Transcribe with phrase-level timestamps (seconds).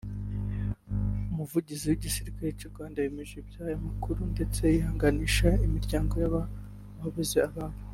[1.31, 7.79] Umuvugizi w’Igisirikare cy’u Rwanda yemeje iby’aya makuru ndetse yihanganisha imiryango y’ababuze ababo